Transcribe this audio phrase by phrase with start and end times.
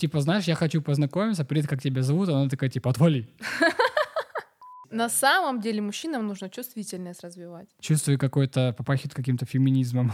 [0.00, 2.28] типа, знаешь, я хочу познакомиться, привет, как тебя зовут?
[2.28, 3.28] Она такая, типа, отвали.
[4.90, 7.68] На самом деле мужчинам нужно чувствительность развивать.
[7.80, 10.12] Чувствую какой-то, попахивает каким-то феминизмом.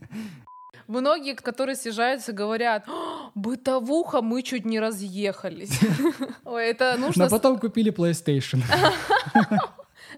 [0.86, 5.80] Многие, которые съезжаются, говорят, «О, бытовуха, мы чуть не разъехались.
[6.44, 7.24] Ой, это нужно...
[7.24, 8.62] Но потом купили PlayStation.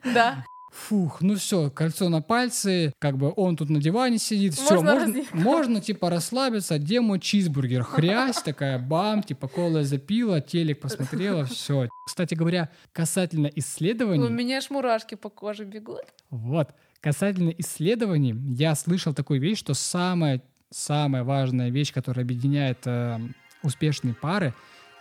[0.05, 0.45] Да.
[0.77, 4.95] Фух, ну все, кольцо на пальце, как бы он тут на диване сидит, все, Можно
[4.95, 11.89] можно, можно типа расслабиться, демо чизбургер, хрясь такая, бам, типа кола запила, телек посмотрела, все.
[12.07, 16.05] Кстати говоря, касательно У исследований, меня ж мурашки по коже бегут.
[16.31, 16.69] вот,
[17.01, 23.19] касательно исследований, я слышал такую вещь, что самая, самая важная вещь, которая объединяет э,
[23.63, 24.55] успешные пары,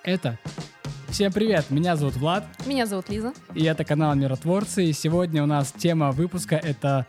[0.06, 0.38] это...
[1.10, 3.34] Всем привет, меня зовут Влад, Меня зовут Лиза.
[3.54, 4.86] и это канал Миротворцы.
[4.86, 7.06] И сегодня у нас тема выпуска это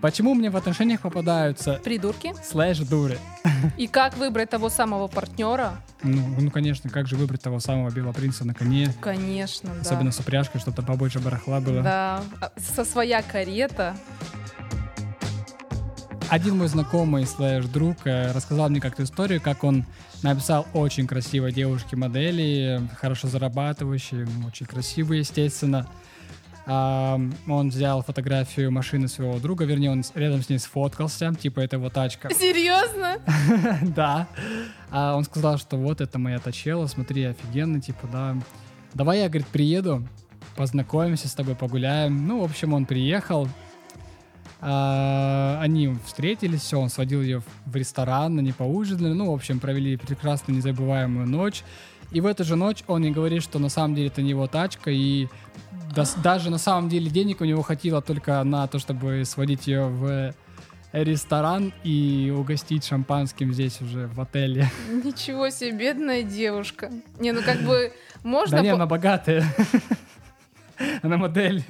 [0.00, 2.32] «Почему мне в отношениях попадаются Придурки.
[2.42, 3.18] слэш дуры?»
[3.76, 5.72] И как выбрать того самого партнера?
[6.02, 9.80] ну, ну, конечно, как же выбрать того самого белого принца на коне, Конечно, да.
[9.82, 11.82] особенно с упряжкой, чтобы там побольше барахла было.
[11.82, 13.94] Да, а, со своя карета.
[16.30, 19.84] Один мой знакомый слэш друг э, рассказал мне как-то историю, как он
[20.22, 25.88] написал очень красивой девушке модели, хорошо зарабатывающей, очень красивой, естественно.
[26.66, 31.90] Он взял фотографию машины своего друга, вернее, он рядом с ней сфоткался, типа это его
[31.90, 32.32] тачка.
[32.38, 33.16] Серьезно?
[33.94, 34.28] Да.
[34.90, 38.36] А он сказал, что вот это моя тачела, смотри, офигенно, типа, да.
[38.94, 40.06] Давай я, говорит, приеду,
[40.54, 42.24] познакомимся с тобой, погуляем.
[42.28, 43.48] Ну, в общем, он приехал.
[44.62, 49.12] А, они встретились, все, он сводил ее в ресторан, они поужинали.
[49.12, 51.62] Ну, в общем, провели прекрасную, незабываемую ночь.
[52.12, 54.46] И в эту же ночь он ей говорит, что на самом деле это не его
[54.46, 55.28] тачка, и
[55.94, 59.86] дас- даже на самом деле денег у него хватило только на то, чтобы сводить ее
[59.86, 60.34] в
[60.92, 64.68] ресторан и угостить шампанским здесь уже в отеле.
[65.04, 66.90] Ничего себе, бедная девушка.
[67.18, 67.92] Не, ну как бы
[68.24, 68.56] можно...
[68.56, 69.44] Да не, она богатая.
[71.02, 71.62] Она модель.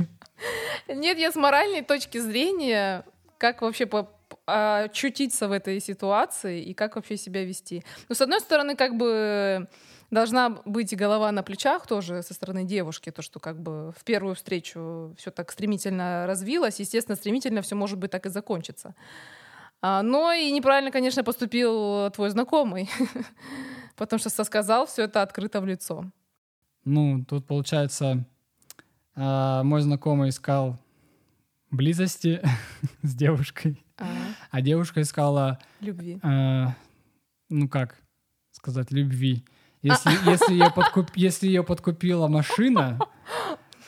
[0.88, 3.04] Нет, я с моральной точки зрения,
[3.38, 4.08] как вообще по
[4.46, 7.84] очутиться в этой ситуации и как вообще себя вести.
[8.08, 9.68] Ну, с одной стороны, как бы
[10.10, 14.34] должна быть голова на плечах тоже со стороны девушки, то, что как бы в первую
[14.34, 18.94] встречу все так стремительно развилось, естественно, стремительно все может быть так и закончится.
[19.82, 22.90] А, но и неправильно, конечно, поступил твой знакомый,
[23.96, 26.04] потому что сказал все это открыто в лицо.
[26.84, 28.24] Ну, тут получается,
[29.14, 30.78] а, мой знакомый искал
[31.70, 32.40] близости
[33.02, 34.06] с девушкой, А,
[34.50, 36.18] а девушка искала, любви.
[36.22, 36.74] а,
[37.48, 37.96] ну как
[38.52, 39.44] сказать, любви.
[39.82, 42.98] Если, если, ее подкуп- если ее подкупила машина,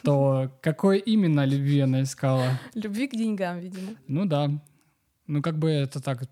[0.02, 2.58] то какой именно любви она искала?
[2.74, 3.92] Любви к деньгам, видимо.
[4.08, 4.50] Ну да.
[5.26, 6.24] Ну как бы это так,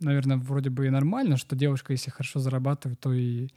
[0.00, 3.48] наверное, вроде бы и нормально, что девушка, если хорошо зарабатывает, то и,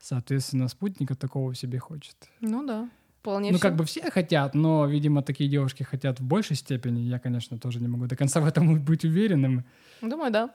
[0.00, 2.14] соответственно, спутника такого себе хочет.
[2.40, 2.88] Ну да.
[3.26, 3.62] Вполне ну всё.
[3.68, 7.00] как бы все хотят, но, видимо, такие девушки хотят в большей степени.
[7.00, 9.64] Я, конечно, тоже не могу до конца в этом быть уверенным.
[10.00, 10.50] Думаю, да.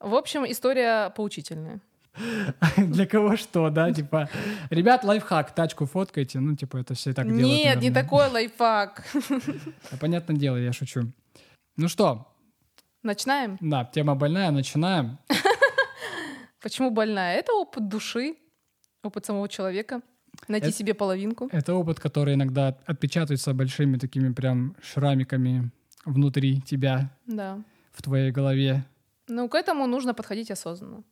[0.00, 1.80] В общем, история поучительная.
[2.78, 3.92] Для кого что, да?
[3.92, 4.30] Типа,
[4.70, 6.40] ребят, лайфхак, тачку фоткайте.
[6.40, 7.46] Ну, типа, это все так делают.
[7.46, 9.04] Нет, не такой лайфхак.
[9.90, 11.12] Да, Понятное дело, я шучу.
[11.76, 12.26] Ну что,
[13.02, 13.58] Начинаем.
[13.60, 15.18] да, тема больная, начинаем.
[16.62, 17.36] Почему больная?
[17.36, 18.36] Это опыт души,
[19.02, 20.00] опыт самого человека.
[20.46, 21.48] Найти Это- себе половинку.
[21.52, 25.70] Это опыт, который иногда отпечатывается большими такими прям шрамиками
[26.04, 27.58] внутри тебя, Да.
[27.92, 28.84] в твоей голове.
[29.28, 31.02] Ну, к этому нужно подходить осознанно.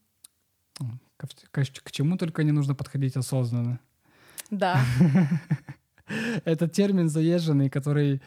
[1.19, 3.79] Ко, ко- к чему только не нужно подходить осознанно.
[4.51, 4.81] Да.
[6.45, 8.21] Это термин заезженный, который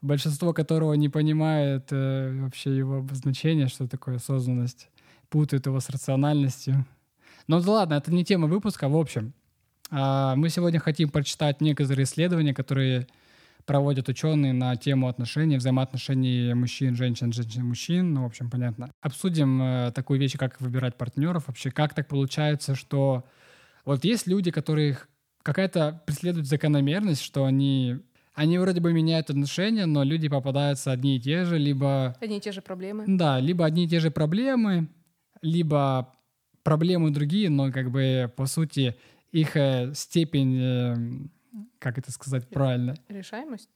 [0.00, 4.88] большинство которого не понимает э, вообще его обозначение, что такое осознанность,
[5.28, 6.86] путают его с рациональностью.
[7.48, 9.32] Ну да ладно, это не тема выпуска, в общем.
[9.90, 13.06] А, мы сегодня хотим прочитать некоторые исследования, которые
[13.64, 18.14] проводят ученые на тему отношений, взаимоотношений мужчин, женщин, женщин, мужчин.
[18.14, 18.90] Ну, в общем, понятно.
[19.02, 21.44] Обсудим э, такую вещь, как выбирать партнеров.
[21.48, 23.24] Вообще, как так получается, что
[23.84, 25.08] вот есть люди, которых
[25.42, 27.98] какая-то преследует закономерность, что они,
[28.34, 32.40] они вроде бы меняют отношения, но люди попадаются одни и те же, либо, Одни и
[32.40, 33.04] те же проблемы.
[33.06, 34.88] да, либо одни и те же проблемы,
[35.42, 36.14] либо
[36.62, 38.96] проблемы другие, но как бы по сути
[39.32, 40.94] их э, степень, э,
[41.78, 43.68] как это сказать правильно, Решаемость?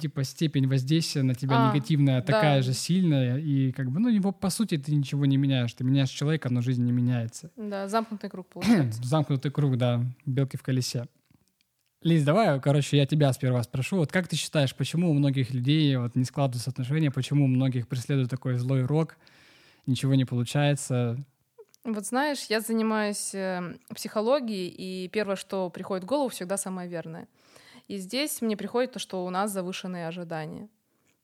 [0.00, 2.26] типа степень воздействия на тебя А, негативная да.
[2.26, 5.84] такая же сильная, и как бы, ну, его по сути ты ничего не меняешь, ты
[5.84, 7.50] меняешь человека, но жизнь не меняется.
[7.56, 9.02] Да, замкнутый круг получается.
[9.02, 11.06] Замкнутый круг, да, белки в колесе.
[12.00, 13.96] Лиз, давай, короче, я тебя сперва спрошу.
[13.96, 17.88] Вот как ты считаешь, почему у многих людей вот не складываются отношения, почему у многих
[17.88, 19.16] преследует такой злой рок,
[19.86, 21.18] ничего не получается?
[21.84, 27.28] Вот знаешь, я занимаюсь э, психологией, и первое, что приходит в голову, всегда самое верное.
[27.88, 30.68] И здесь мне приходит то, что у нас завышенные ожидания.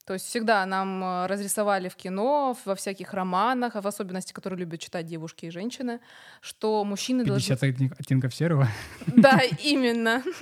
[0.05, 4.61] То есть всегда нам э, разрисовали в кино, во всяких романах, а в особенности, которые
[4.61, 6.01] любят читать девушки и женщины,
[6.41, 7.93] что мужчины 50 должны...
[7.99, 8.69] оттенков серого?
[9.07, 10.23] Да, именно.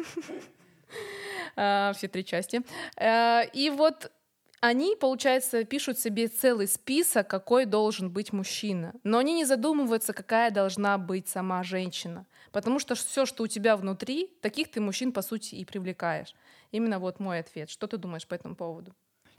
[1.61, 2.62] А, все три части.
[2.97, 4.12] Э, и вот
[4.60, 8.93] они, получается, пишут себе целый список, какой должен быть мужчина.
[9.05, 12.26] Но они не задумываются, какая должна быть сама женщина.
[12.52, 16.34] Потому что все, что у тебя внутри, таких ты мужчин, по сути, и привлекаешь.
[16.72, 17.70] Именно вот мой ответ.
[17.70, 18.93] Что ты думаешь по этому поводу?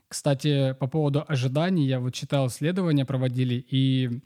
[0.07, 4.21] Кстати, по поводу ожиданий, я вот читал исследования, проводили, и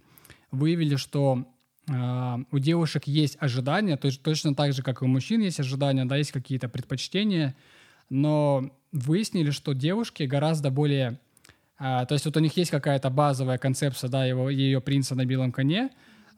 [0.51, 1.45] выявили, что
[1.89, 5.59] э, у девушек есть ожидания, то есть точно так же, как и у мужчин есть
[5.59, 7.55] ожидания, да, есть какие-то предпочтения,
[8.09, 11.19] но выяснили, что девушки гораздо более...
[11.79, 15.25] Э, то есть вот у них есть какая-то базовая концепция, да, его, ее принца на
[15.25, 15.89] белом коне,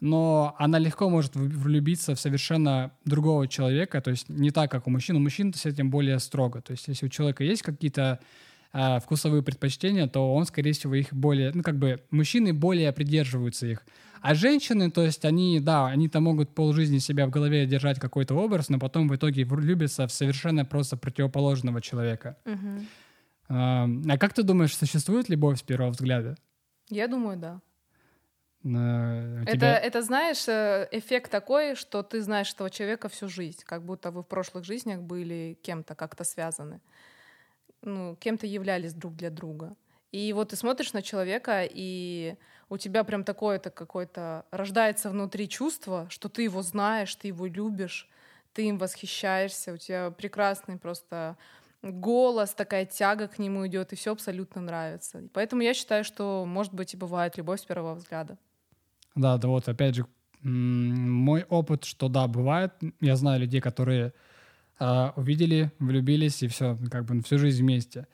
[0.02, 4.90] но она легко может влюбиться в совершенно другого человека, то есть не так, как у
[4.90, 5.16] мужчин.
[5.18, 6.62] У мужчин с этим более строго.
[6.62, 8.20] То есть если у человека есть какие-то
[8.74, 13.68] э, вкусовые предпочтения, то он, скорее всего, их более, ну, как бы, мужчины более придерживаются
[13.68, 13.86] их.
[14.22, 18.70] А женщины, то есть они, да, они-то могут полжизни себя в голове держать какой-то образ,
[18.70, 22.38] но потом в итоге влюбятся в совершенно просто противоположного человека.
[22.46, 22.86] Угу.
[23.50, 26.36] А, как ты думаешь, существует любовь с первого взгляда?
[26.90, 27.62] Я думаю, да.
[28.64, 29.78] Uh, это, тебя...
[29.78, 34.24] это, знаешь, э, эффект такой, что ты знаешь этого человека всю жизнь, как будто вы
[34.24, 36.82] в прошлых жизнях были кем-то как-то связаны
[37.86, 39.76] ну, кем-то являлись друг для друга.
[40.12, 42.36] И вот ты смотришь на человека, и
[42.70, 48.10] у тебя прям такое-то какое-то рождается внутри чувство, что ты его знаешь, ты его любишь,
[48.54, 51.38] ты им восхищаешься, у тебя прекрасный просто
[51.82, 55.24] голос, такая тяга к нему идет, и все абсолютно нравится.
[55.34, 58.38] Поэтому я считаю, что, может быть, и бывает любовь с первого взгляда.
[59.16, 60.06] Да, да вот опять же,
[60.42, 62.74] мой опыт, что да, бывает.
[63.02, 64.14] Я знаю людей, которые
[64.80, 68.08] а, увидели, влюбились и все, как бы всю жизнь вместе.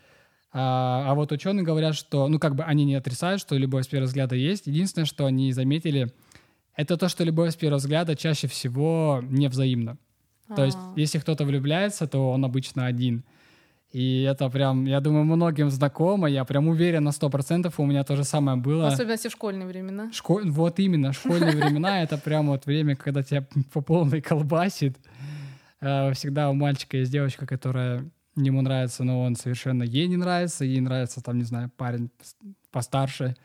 [0.54, 3.88] А, а вот ученые говорят, что, ну, как бы они не отрицают, что любовь с
[3.88, 4.68] первого взгляда есть.
[4.68, 6.12] Единственное, что они заметили,
[6.76, 9.92] это то, что любовь с первого взгляда чаще всего невзаимна.
[9.92, 10.56] А-а-а.
[10.56, 10.94] То есть, а.
[10.98, 13.24] если кто-то влюбляется, то он обычно один.
[13.92, 16.30] И это прям, я думаю, многим знакомо.
[16.30, 18.84] Я прям уверен на сто процентов, у меня то же самое было.
[18.84, 20.12] В особенности в школьные времена.
[20.14, 20.50] Школь...
[20.50, 24.98] Вот именно, школьные времена— это прям вот время, когда тебя по полной колбасит.
[25.82, 30.66] Э, всегда у мальчика есть девочка, которая ему нравится, но он совершенно ей не нравится,
[30.66, 32.10] ей нравится, там, не знаю, парень
[32.72, 33.36] постарше,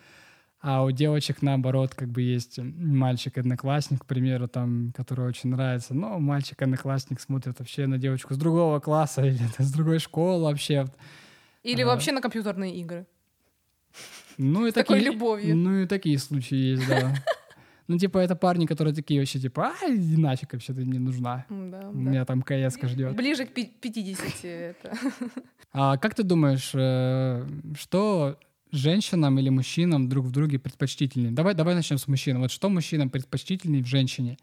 [0.60, 6.18] а у девочек, наоборот, как бы есть мальчик-одноклассник, к примеру, там, который очень нравится, но
[6.18, 10.86] мальчик-одноклассник смотрит вообще на девочку с другого класса или с другой школы вообще.
[11.62, 13.06] Или а, вообще на компьютерные игры.
[14.38, 15.56] Ну и такие, такой любовью.
[15.56, 17.14] Ну и такие случаи есть, да.
[17.88, 21.46] Ну, типа, это парни, которые такие вообще, типа, а, иди нафиг, вообще ты мне нужна.
[21.48, 23.14] Да, У меня там кс ждет.
[23.14, 24.92] Ближе к 50 это.
[25.78, 27.46] А как ты думаешь, э,
[27.78, 28.38] что
[28.72, 31.32] женщинам или мужчинам друг в друге предпочтительнее?
[31.32, 32.40] Давай, давай начнем с мужчин.
[32.40, 34.38] Вот что мужчинам предпочтительнее в женщине?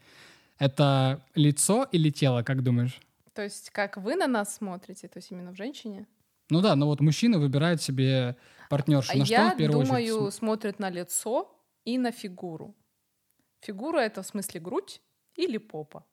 [0.59, 2.99] Это лицо или тело, как думаешь?
[3.33, 6.05] То есть как вы на нас смотрите, то есть именно в женщине?
[6.49, 8.35] Ну да, но вот мужчина выбирает себе
[8.69, 9.17] партнершу.
[9.17, 10.33] На Я что в первую думаю, очередь?
[10.35, 11.49] смотрит на лицо
[11.83, 12.75] и на фигуру.
[13.65, 15.01] Фигура— это в смысле грудь
[15.35, 16.05] или попа?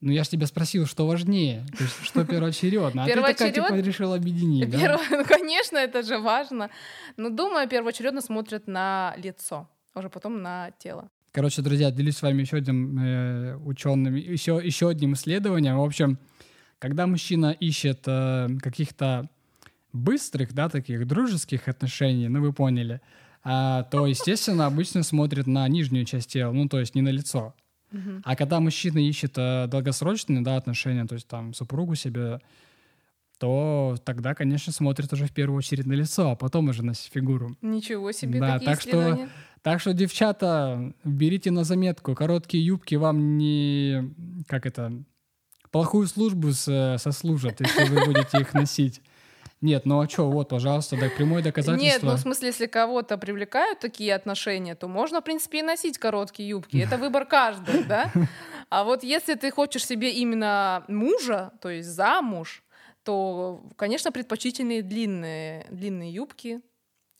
[0.00, 3.04] Ну, я же тебя спросил, что важнее, то есть, что первоочередно.
[3.04, 4.98] А ты такая, типа, решила объединить, да?
[5.10, 6.70] Ну, конечно, это же важно.
[7.16, 11.08] Но, думаю, первоочередно смотрят на лицо, а уже потом на тело.
[11.30, 15.78] Короче, друзья, делюсь с вами еще одним э, ученым, еще, еще одним исследованием.
[15.78, 16.18] В общем,
[16.78, 19.30] когда мужчина ищет э, каких-то
[19.92, 23.00] быстрых, да, таких дружеских отношений, ну, вы поняли,
[23.44, 27.54] а, то, естественно, обычно смотрит на нижнюю часть тела, ну, то есть не на лицо.
[28.24, 32.40] А когда мужчина ищет э, долгосрочные да, отношения, то есть там супругу себе,
[33.38, 37.56] то тогда, конечно, смотрит уже в первую очередь на лицо, а потом уже на фигуру.
[37.60, 39.28] Ничего себе, да, такие так что,
[39.60, 44.14] так что, девчата, берите на заметку, короткие юбки вам не,
[44.46, 44.92] как это,
[45.70, 49.02] плохую службу сослужат, если вы будете их носить.
[49.62, 51.84] Нет, ну а что, вот, пожалуйста, так прямое доказательство.
[51.84, 55.98] Нет, ну в смысле, если кого-то привлекают такие отношения, то можно, в принципе, и носить
[55.98, 56.76] короткие юбки.
[56.78, 58.12] Это выбор каждого, да?
[58.68, 62.64] А вот если ты хочешь себе именно мужа, то есть замуж,
[63.04, 66.60] то, конечно, предпочтительные длинные, длинные юбки,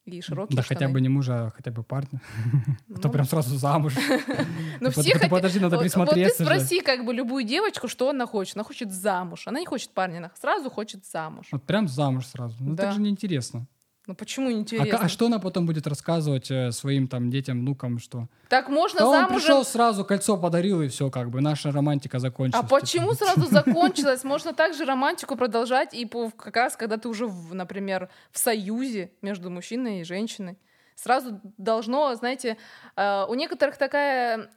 [0.04, 0.80] и широкие Да штаны.
[0.80, 2.21] хотя бы не мужа, а хотя бы парня.
[2.88, 3.11] То ну.
[3.11, 3.94] прям сразу замуж.
[4.80, 5.30] Ну все хотят...
[5.30, 8.56] Подожди, надо присмотреться Вот ты спроси как бы любую девочку, что она хочет.
[8.56, 9.47] Она хочет замуж.
[9.47, 11.47] Она не хочет парня, она сразу хочет замуж.
[11.52, 12.56] Вот прям замуж сразу.
[12.61, 13.66] Ну так же неинтересно.
[14.09, 14.90] Ну почему А, интересно?
[14.99, 18.26] ка- а что она потом будет рассказывать э, своим там детям, внукам, что?
[18.49, 19.37] Так можно Да он замужем...
[19.38, 22.64] пришел сразу, кольцо подарил, и все, как бы, наша романтика закончилась.
[22.64, 24.25] А почему Типа, сразу закончилось?
[24.25, 29.50] Можно также романтику продолжать и по- как раз, когда ты уже, например, в союзе между
[29.50, 30.59] мужчиной и женщиной.
[30.97, 32.56] Сразу должно, знаете,
[32.97, 34.50] э, у некоторых такая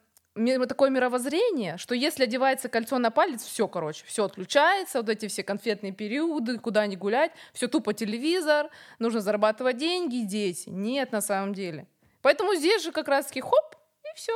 [0.67, 5.43] такое мировоззрение, что если одевается кольцо на палец, все, короче, все отключается, вот эти все
[5.43, 10.69] конфетные периоды, куда не гулять, все тупо телевизор, нужно зарабатывать деньги, дети.
[10.69, 11.87] Нет, на самом деле.
[12.21, 14.33] Поэтому здесь же как раз-таки хоп, и все.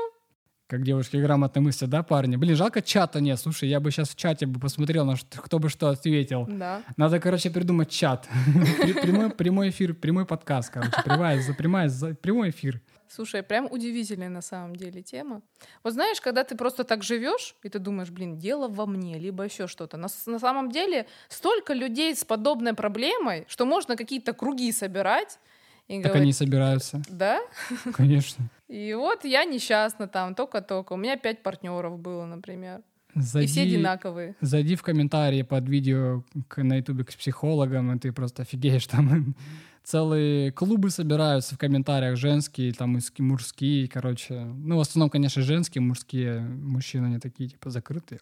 [0.67, 2.35] Как девушки грамотно мыслят, да, парни?
[2.35, 3.39] Блин, жалко чата нет.
[3.39, 6.45] Слушай, я бы сейчас в чате бы посмотрел, на что, кто бы что ответил.
[6.47, 6.83] Да.
[6.95, 8.29] Надо, короче, придумать чат.
[9.37, 10.91] Прямой, эфир, прямой подкаст, короче.
[11.03, 12.81] Прямой эфир.
[13.09, 15.41] Слушай, прям удивительная на самом деле тема.
[15.83, 19.43] Вот знаешь, когда ты просто так живешь, и ты думаешь, блин, дело во мне, либо
[19.43, 19.97] еще что-то.
[19.97, 25.39] На, на самом деле столько людей с подобной проблемой, что можно какие-то круги собирать
[25.87, 27.39] и Так говорить, они собираются, да?
[27.93, 28.47] конечно.
[28.67, 30.93] И вот я несчастна там, только-только.
[30.93, 32.81] У меня пять партнеров было, например.
[33.15, 34.35] И все Зайди, одинаковые.
[34.39, 38.85] зайди в комментарии под видео к, на ютубе к психологам, и ты просто офигеешь.
[38.85, 39.33] Там
[39.83, 44.39] целые клубы собираются в комментариях, женские, там и ски- мужские, короче.
[44.39, 46.39] Ну, в основном, конечно, женские, мужские.
[46.41, 48.19] Мужчины, они такие, типа, закрытые.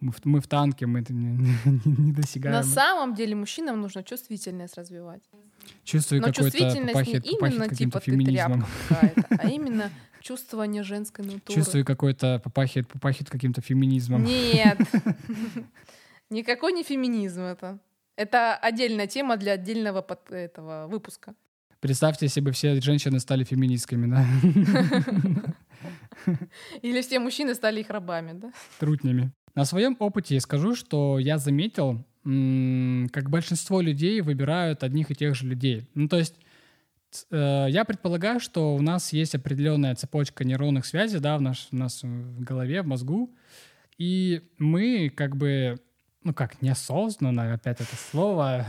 [0.00, 1.28] Мы в, мы в танке, мы это не,
[1.84, 2.54] не достигаем.
[2.54, 5.22] На самом деле мужчинам нужно чувствительность развивать.
[5.84, 8.66] Чувствую Но чувствительность попахивает, не именно типа феминизмом.
[8.90, 11.54] а именно чувствование женской натуры.
[11.54, 14.24] Чувствую какой-то попахивает, попахивает каким-то феминизмом.
[14.24, 14.78] Нет.
[16.30, 17.78] Никакой не феминизм это.
[18.16, 21.34] Это отдельная тема для отдельного под- этого выпуска.
[21.80, 24.26] Представьте, если бы все женщины стали феминистками, да?
[26.82, 28.50] Или все мужчины стали их рабами, да?
[28.78, 29.30] Трутнями.
[29.54, 35.34] На своем опыте я скажу, что я заметил, как большинство людей выбирают одних и тех
[35.34, 35.88] же людей.
[35.94, 36.34] Ну, то есть
[37.30, 41.76] э, я предполагаю, что у нас есть определенная цепочка нейронных связей, да, в, наш, у
[41.76, 43.30] нас в голове, в мозгу,
[43.96, 45.78] и мы как бы,
[46.26, 48.66] ну как, неосознанно, опять это слово,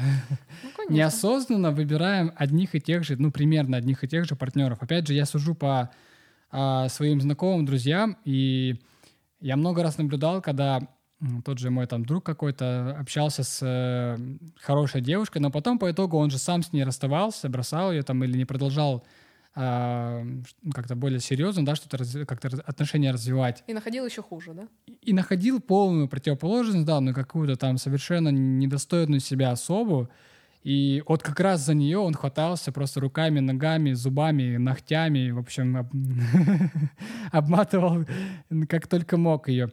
[0.63, 0.93] Ну, конечно.
[0.93, 4.77] неосознанно выбираем одних и тех же, ну, примерно одних и тех же партнеров.
[4.81, 5.89] Опять же, я сужу по
[6.51, 8.79] а, своим знакомым, друзьям, и
[9.39, 10.87] я много раз наблюдал, когда
[11.45, 14.17] тот же мой там друг какой-то общался с э,
[14.61, 18.23] хорошей девушкой, но потом по итогу он же сам с ней расставался, бросал ее там
[18.23, 19.03] или не продолжал
[19.57, 24.67] как-то более серьезно, да, что-то раз- как-то отношения развивать И находил еще хуже, да?
[25.01, 30.09] и находил полную противоположность, да, ну какую-то там совершенно недостойную себя особу,
[30.63, 35.77] и вот как раз за нее он хватался просто руками, ногами, зубами, ногтями, в общем,
[35.77, 35.93] об-
[37.31, 38.05] обматывал
[38.69, 39.71] как только мог ее.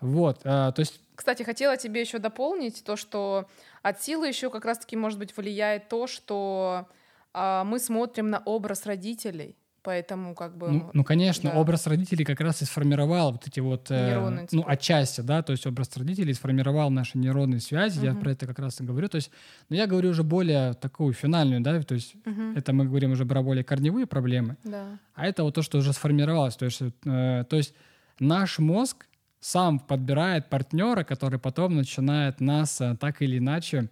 [0.00, 3.48] Вот, а, то есть Кстати, хотела тебе еще дополнить то, что
[3.82, 6.86] от силы еще как раз-таки, может быть, влияет то, что
[7.34, 9.56] а, мы смотрим на образ родителей.
[9.82, 10.70] Поэтому как бы...
[10.70, 11.58] Ну, ну, конечно, да.
[11.60, 14.72] образ родителей как раз и сформировал вот эти вот, э, Нейронные ну, цепи.
[14.72, 18.20] отчасти, да, то есть образ родителей сформировал наши нейронные связи, я Мгм.
[18.22, 19.30] про это как раз и говорю, то есть,
[19.68, 22.56] но я говорю уже более такую финальную, да, то есть Мгм.
[22.56, 24.98] это мы говорим уже про более корневые проблемы, Да.
[25.14, 27.74] а это вот то, что уже сформировалось, то есть, э, то есть
[28.18, 29.06] наш мозг
[29.40, 33.90] сам подбирает партнера, который потом начинает нас э, так или иначе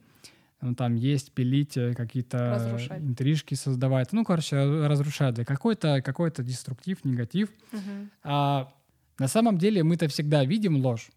[0.62, 4.12] ну, там есть, пилить, э, какие-то интрижки создавать.
[4.12, 5.35] Ну, короче, э, разрушать.
[5.35, 7.50] Да, какой-то какой деструктив, негатив.
[7.73, 8.11] Мгм.
[8.23, 8.73] А
[9.19, 11.11] на самом деле мы-то всегда видим ложь.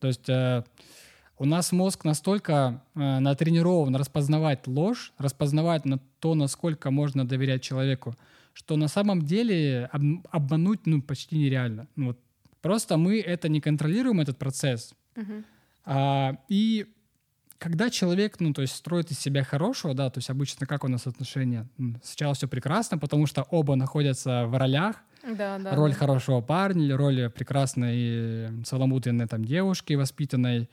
[0.00, 0.64] То есть э,
[1.38, 8.16] у нас мозг настолько э, натренирован распознавать ложь, распознавать на то, насколько можно доверять человеку,
[8.54, 11.86] что на самом деле об- обмануть ну, почти нереально.
[11.94, 12.18] Ну, вот.
[12.62, 14.94] Просто мы это не контролируем, этот процесс.
[15.14, 15.44] Мгм.
[15.84, 16.86] А, и
[17.58, 20.88] когда человек, ну, то есть строит из себя хорошего, да, то есть обычно как у
[20.88, 21.66] нас отношения?
[22.02, 25.74] Сначала все прекрасно, потому что оба находятся в ролях, Да, да.
[25.74, 25.96] роль да.
[25.96, 30.68] хорошего парня роль прекрасной целомудренной там девушки воспитанной.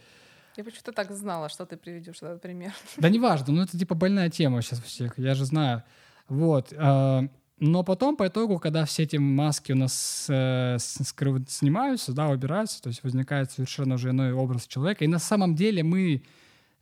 [0.58, 2.72] Я почему-то так знала, что ты приведешь этот пример.
[2.98, 5.84] Да неважно, ну это типа больная тема сейчас у всех, я же знаю.
[6.30, 6.74] Вот.
[6.77, 7.27] а,
[7.60, 12.27] Но потом, по итогу, когда все эти маски у нас э, с- скрыв- снимаются, да,
[12.30, 15.04] убираются, то есть возникает совершенно уже иной образ человека.
[15.06, 16.22] И на самом деле мы,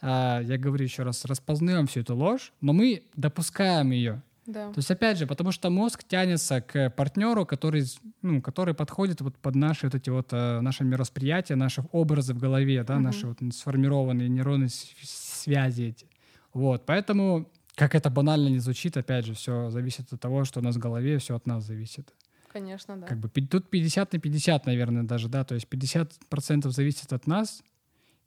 [0.08, 4.22] я говорю еще раз, распознаем всю эту ложь, но мы допускаем ее.
[4.46, 4.68] Да.
[4.74, 7.86] То есть, опять же, потому что мозг тянется к партнеру, который,
[8.22, 12.40] ну, который подходит вот под наши вот эти вот, э, наше миросприятие, наши образы в
[12.40, 13.04] голове, да, Мгм.
[13.04, 16.08] наши вот сформированные нейронные связи эти.
[16.54, 20.64] Вот, поэтому, как это банально не звучит, опять же, все зависит от того, что у
[20.64, 22.14] нас в голове, все от нас зависит.
[22.52, 23.08] Конечно, да.
[23.08, 27.64] Как бы тут 50 на 50, наверное, даже, да, то есть 50% зависит от нас,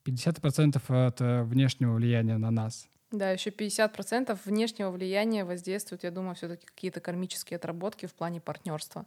[0.06, 2.88] 50% от э, внешнего влияния на нас.
[3.10, 9.06] Да, еще 50% внешнего влияния воздействуют, я думаю, все-таки какие-то кармические отработки в плане партнерства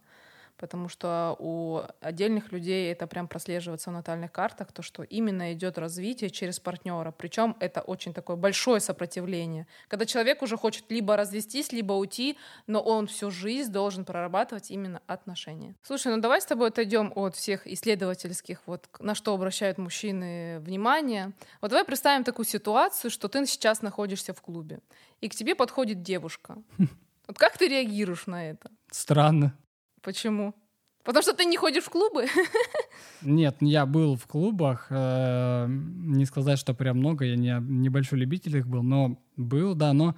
[0.60, 5.78] потому что у отдельных людей это прям прослеживается в натальных картах, то, что именно идет
[5.78, 7.12] развитие через партнера.
[7.12, 9.66] Причем это очень такое большое сопротивление.
[9.88, 12.38] Когда человек уже хочет либо развестись, либо уйти,
[12.68, 15.75] но он всю жизнь должен прорабатывать именно отношения.
[15.82, 21.32] Слушай, ну давай с тобой отойдем от всех исследовательских, вот на что обращают мужчины внимание.
[21.62, 24.82] Вот давай представим такую ситуацию, что ты сейчас находишься в клубе,
[25.22, 26.58] и к тебе подходит девушка.
[27.30, 28.72] Вот как ты реагируешь на это?
[28.89, 29.56] Странно.
[30.01, 30.56] Почему?
[31.03, 32.27] Потому что ты не ходишь в клубы?
[33.22, 34.88] Нет, я был в клубах.
[34.89, 39.94] Э, не сказать, что прям много, я не небольшой любитель их был, но был, да,
[39.94, 40.15] но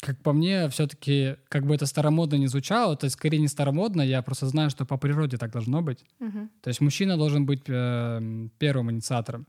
[0.00, 4.02] как по мне, все-таки, как бы это старомодно не звучало, то есть скорее не старомодно,
[4.02, 6.04] я просто знаю, что по природе так должно быть.
[6.18, 6.48] Угу.
[6.60, 9.46] То есть мужчина должен быть э, первым инициатором.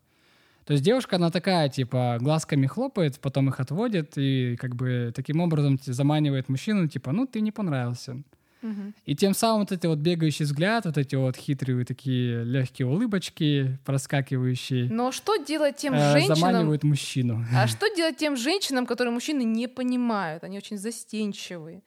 [0.66, 5.42] То есть девушка, она такая, типа, глазками хлопает, потом их отводит и как бы таким
[5.42, 8.22] образом заманивает мужчину, типа, ну, ты не понравился.
[9.06, 13.78] И тем самым вот эти вот бегающий взгляд, вот эти вот хитрые такие легкие улыбочки,
[13.86, 14.90] проскакивающие.
[14.90, 16.36] Но что делать тем э, женщинам...
[16.36, 17.46] Заманивают мужчину.
[17.54, 20.44] А что делать тем женщинам, которые мужчины не понимают?
[20.44, 21.82] Они очень застенчивые.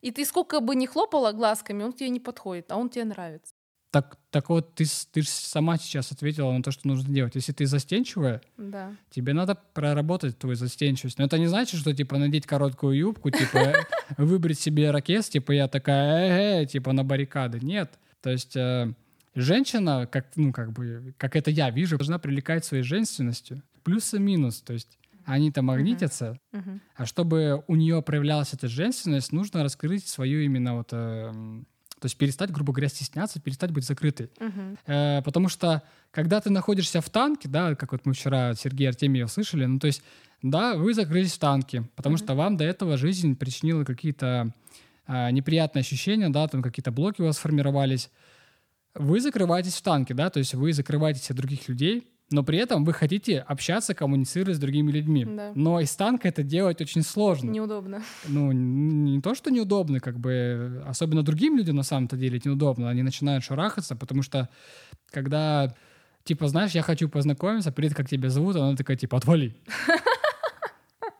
[0.00, 3.54] И ты сколько бы ни хлопала глазками, он тебе не подходит, а он тебе нравится.
[3.90, 7.34] Так, так вот, ты, ты сама сейчас ответила на то, что нужно делать.
[7.36, 8.92] Если ты застенчивая, да.
[9.10, 11.18] тебе надо проработать твою застенчивость.
[11.18, 13.86] Но это не значит, что, типа, надеть короткую юбку, типа,
[14.18, 17.60] выбрать себе ракет, типа, я такая, э типа, на баррикады.
[17.60, 17.98] Нет.
[18.20, 18.92] То есть э,
[19.34, 23.62] женщина, как, ну, как бы, как это я вижу, должна привлекать своей женственностью.
[23.84, 24.60] Плюс и минус.
[24.60, 26.58] То есть они-то магнитятся, uh-huh.
[26.58, 26.80] Uh-huh.
[26.96, 31.32] а чтобы у нее проявлялась эта женственность, нужно раскрыть свою именно вот э,
[32.00, 34.30] то есть перестать, грубо говоря, стесняться, перестать быть закрытой.
[34.38, 34.78] Uh-huh.
[34.86, 38.90] Э, потому что, когда ты находишься в танке, да, как вот мы вчера от Сергея
[38.90, 40.02] Артемьева слышали, ну, то есть,
[40.42, 42.24] да, вы закрылись в танке, потому uh-huh.
[42.24, 44.52] что вам до этого жизнь причинила какие-то
[45.06, 48.10] э, неприятные ощущения, да, там какие-то блоки у вас сформировались.
[48.94, 52.84] Вы закрываетесь в танке, да, то есть вы закрываетесь от других людей, но при этом
[52.84, 55.24] вы хотите общаться, коммуницировать с другими людьми.
[55.24, 55.52] Да.
[55.54, 57.50] Но из танка это делать очень сложно.
[57.50, 58.02] Неудобно.
[58.26, 62.90] Ну, не то, что неудобно, как бы, особенно другим людям на самом-то деле это неудобно.
[62.90, 64.48] Они начинают шарахаться, потому что
[65.10, 65.74] когда,
[66.24, 69.56] типа, знаешь, я хочу познакомиться, привет, как тебя зовут, она такая, типа, отвали.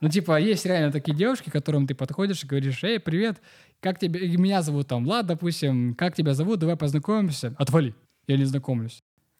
[0.00, 3.42] Ну, типа, есть реально такие девушки, к которым ты подходишь и говоришь, эй, привет,
[3.80, 7.52] как тебе, меня зовут там Влад, допустим, как тебя зовут, давай познакомимся.
[7.58, 7.96] Отвали,
[8.28, 8.97] я не знакомлюсь.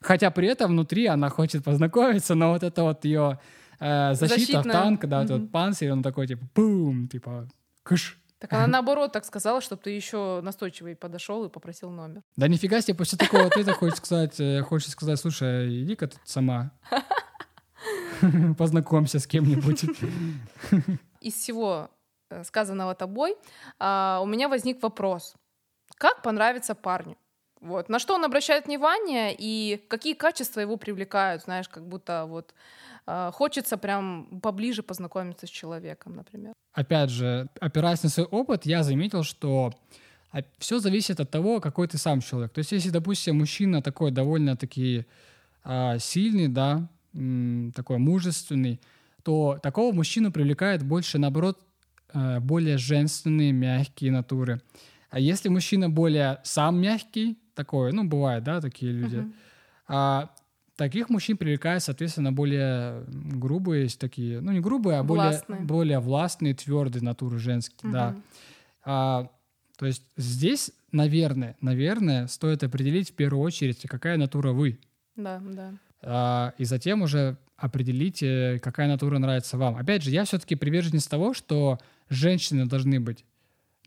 [0.08, 3.38] Хотя при этом внутри она хочет познакомиться, но вот это вот ее
[3.78, 5.38] э, защита в танк, да, mm-hmm.
[5.38, 7.46] вот панцирь, он такой типа бум, типа
[7.82, 8.18] кыш.
[8.38, 12.22] Так она наоборот так сказала, чтобы ты еще настойчивый подошел и попросил номер.
[12.36, 16.70] Да нифига себе, после такого ответа хочешь сказать, э, хочешь сказать, слушай, иди-ка ты сама.
[18.56, 19.84] Познакомься с кем-нибудь.
[21.20, 21.90] Из всего
[22.30, 23.36] э, сказанного тобой
[23.78, 25.34] а, у меня возник вопрос.
[25.98, 27.18] Как понравится парню?
[27.60, 27.88] Вот.
[27.88, 32.54] На что он обращает внимание и какие качества его привлекают, знаешь, как будто вот
[33.06, 36.52] э, хочется прям поближе познакомиться с человеком, например.
[36.72, 39.72] Опять же, опираясь на свой опыт, я заметил, что
[40.58, 42.52] все зависит от того, какой ты сам человек.
[42.52, 45.06] То есть, если, допустим, мужчина такой довольно-таки
[45.64, 48.80] э, сильный, да, м, такой мужественный,
[49.22, 51.58] то такого мужчину привлекает больше, наоборот,
[52.12, 54.60] э, более женственные, мягкие натуры.
[55.10, 59.16] А если мужчина более сам мягкий, такое, ну, бывает, да, такие люди.
[59.16, 59.32] Uh-huh.
[59.88, 60.30] А
[60.76, 65.58] таких мужчин привлекают, соответственно, более грубые, такие, ну, не грубые, а властные.
[65.58, 67.92] более, более властные, твердые натуры женские, uh-huh.
[67.92, 68.16] да.
[68.84, 69.30] А,
[69.76, 74.78] то есть здесь, наверное, наверное, стоит определить в первую очередь, какая натура вы.
[75.16, 75.74] Да, да.
[76.00, 78.20] А, и затем уже определить,
[78.62, 79.76] какая натура нравится вам.
[79.76, 83.24] Опять же, я все-таки приверженец того, что женщины должны быть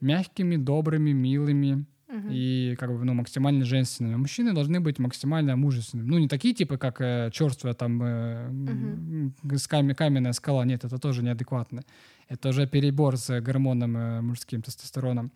[0.01, 1.86] мягкими, добрыми, милыми,
[2.30, 4.15] и как бы, ну, максимально женственными.
[4.15, 6.08] Мужчины должны быть максимально мужественными.
[6.08, 9.34] Ну, не такие типа, как э, черствая там э, угу.
[9.69, 10.65] кам- каменная скала.
[10.65, 11.84] Нет, это тоже неадекватно.
[12.28, 15.32] Это уже перебор с гормоном э, мужским тестостероном.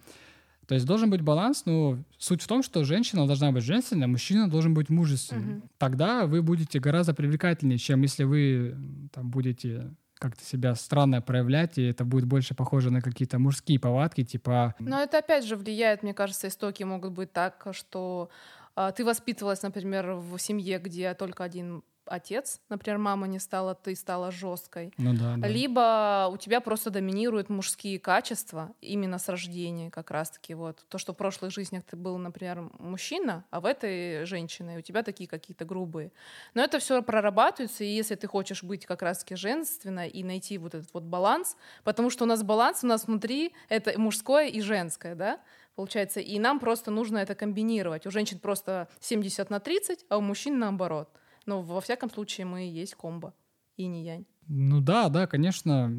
[0.67, 4.07] То есть должен быть баланс, но суть в том, что женщина должна быть женственной, а
[4.07, 5.57] мужчина должен быть мужественным.
[5.57, 5.69] Угу.
[5.77, 8.75] Тогда вы будете гораздо привлекательнее, чем если вы
[9.13, 14.23] там будете как-то себя странно проявлять, и это будет больше похоже на какие-то мужские повадки,
[14.23, 14.75] типа...
[14.80, 18.30] Но это опять же влияет, мне кажется, истоки могут быть так, что
[18.75, 23.95] э, ты воспитывалась, например, в семье, где только один отец, например, мама не стала, ты
[23.95, 24.93] стала жесткой.
[24.97, 25.47] Ну да, да.
[25.47, 30.85] Либо у тебя просто доминируют мужские качества именно с рождения, как раз-таки вот.
[30.89, 35.03] То, что в прошлых жизнях ты был, например, мужчина, а в этой женщине у тебя
[35.03, 36.11] такие какие-то грубые.
[36.53, 40.75] Но это все прорабатывается, и если ты хочешь быть как раз-таки женственной и найти вот
[40.75, 45.15] этот вот баланс, потому что у нас баланс у нас внутри это мужское и женское,
[45.15, 45.39] да,
[45.75, 48.05] получается, и нам просто нужно это комбинировать.
[48.05, 51.09] У женщин просто 70 на 30, а у мужчин наоборот.
[51.45, 53.34] Но во всяком случае мы и есть комбо,
[53.77, 54.25] и не янь.
[54.47, 55.91] Ну да, да, конечно.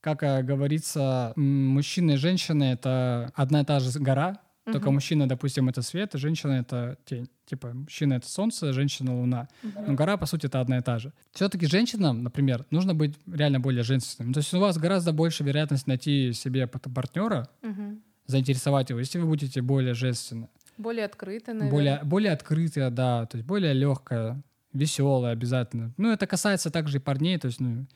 [0.00, 4.94] Как говорится, м, мужчина и женщина— это одна и та же гора, только Мгм.
[4.94, 7.28] мужчина, допустим, это свет, а женщина— это тень.
[7.46, 9.48] Типа мужчина— это солнце, женщина— луна.
[9.86, 11.12] Но гора, по сути, это одна и та же.
[11.32, 14.32] Все-таки женщинам, например, нужно быть реально более женственным.
[14.32, 18.02] То есть у вас гораздо больше вероятность найти себе партнера, Мгм.
[18.26, 20.48] заинтересовать его, если вы будете более женственны.
[20.78, 21.70] Более открыто, наверное.
[21.70, 25.92] Более, более открытая, да, то есть более легкая, веселая обязательно.
[25.96, 27.86] Ну, это касается также и парней, то есть, ну,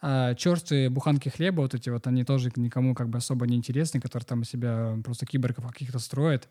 [0.00, 4.00] а, черствые буханки хлеба, вот эти вот, они тоже никому как бы особо не интересны,
[4.00, 6.48] которые там себя просто киборгов каких-то строят.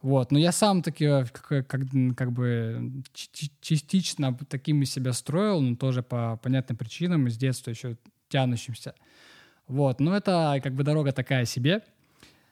[0.00, 1.80] Вот, но я сам таки э, как, как,
[2.16, 7.96] как бы частично такими себя строил, но тоже по понятным причинам, из детства еще
[8.28, 8.94] тянущимся.
[9.66, 11.82] Вот, но это как бы дорога такая себе.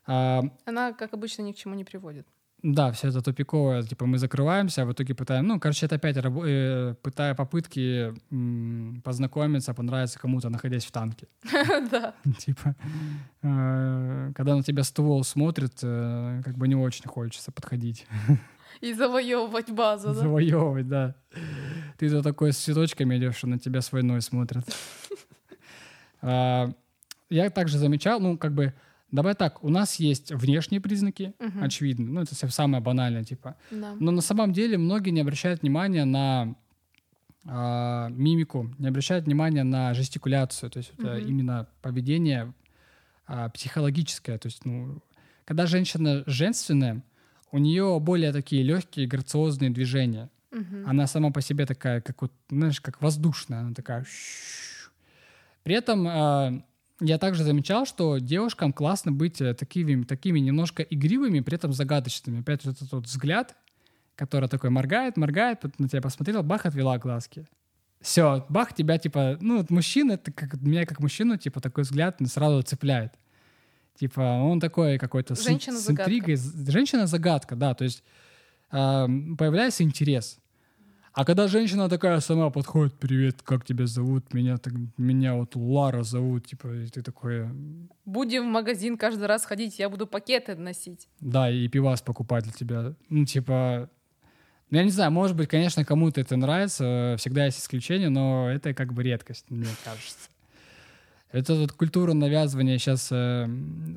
[0.06, 2.26] А, Она, как обычно, ни к чему не приводит.
[2.74, 6.16] Да, все это тупиковое, типа мы закрываемся, а в итоге пытаем, ну, короче, это опять
[6.16, 11.26] рабо- э, пытая попытки м, познакомиться, понравиться кому-то, находясь в танке.
[11.90, 12.14] Да.
[12.38, 12.74] Типа,
[13.42, 18.07] э, когда на тебя ствол смотрит, э, как бы не очень хочется подходить,
[18.83, 20.14] И завоевывать базу, да?
[20.14, 21.14] завоевывать, да.
[21.98, 24.64] Ты то такой с цветочками идешь, что на тебя с войной смотрят.
[26.22, 26.70] А,
[27.31, 28.72] Я также замечал, ну, как бы,
[29.16, 31.62] давай так, у нас есть внешние признаки, Мгм.
[31.64, 33.94] очевидно, ну, это всё самое банальное, типа, Да.
[33.98, 36.55] Но на самом деле многие не обращают внимания на
[37.48, 41.29] а, мимику, не обращают внимания на жестикуляцию, то есть это Мгм.
[41.29, 42.52] именно поведение
[43.29, 44.38] а, психологическое.
[44.38, 45.00] То есть, ну,
[45.44, 47.02] когда женщина женственная,
[47.52, 50.29] у нее более такие легкие, грациозные движения.
[50.50, 50.88] Мгм.
[50.88, 54.05] Она сама по себе такая, как вот, знаешь, как воздушная, она такая.
[55.62, 56.62] При этом а,
[57.00, 62.40] я также замечал, что девушкам классно быть э, такими, такими немножко игривыми, при этом загадочными.
[62.40, 63.56] Опять вот этот вот взгляд,
[64.14, 67.46] который такой моргает, моргает, потом на тебя посмотрел, бах, отвела глазки.
[68.00, 72.18] Все, бах, тебя типа, ну, вот мужчина, это как, меня как мужчину, типа, такой взгляд
[72.26, 73.12] сразу цепляет.
[73.98, 76.37] Типа, он такой какой-то с, с интригой.
[76.37, 78.02] Женщина-загадка, да, то есть
[78.70, 79.06] а,
[79.38, 80.38] появляется интерес.
[81.16, 84.35] А когда женщина такая сама подходит, привет, как тебя зовут?
[84.35, 87.48] Меня, так, меня вот Лара зовут, типа, и ты такой,
[88.05, 91.09] Будем в магазин каждый раз ходить, я буду пакеты носить.
[91.20, 92.94] да, и пивас покупать для тебя.
[93.09, 93.88] Ну, типа,
[94.68, 98.50] ну, я не знаю, может быть, конечно, кому-то это нравится, э, всегда есть исключения, но
[98.50, 100.29] это как бы редкость, мне кажется.
[101.33, 103.09] Это вот культура навязывания сейчас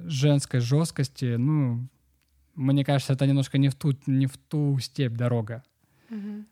[0.10, 1.86] женской жесткости, ну,
[2.55, 5.63] мне кажется, это немножко не в ту, не в ту степь дорога.